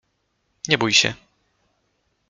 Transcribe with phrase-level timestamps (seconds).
[0.69, 1.13] —Nie bój się.